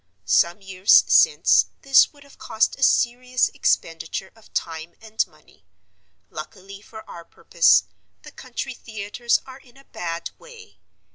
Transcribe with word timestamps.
Some 0.25 0.63
years 0.63 1.03
since, 1.05 1.67
this 1.83 2.11
would 2.11 2.23
have 2.23 2.39
cost 2.39 2.75
a 2.75 2.81
serious 2.81 3.49
expenditure 3.49 4.31
of 4.35 4.51
time 4.55 4.95
and 4.99 5.23
money. 5.27 5.63
Luckily 6.31 6.81
for 6.81 7.07
our 7.07 7.23
purpose, 7.23 7.83
the 8.23 8.31
country 8.31 8.73
theaters 8.73 9.41
are 9.45 9.59
in 9.59 9.77
a 9.77 9.85
bad 9.85 10.31
way. 10.39 10.79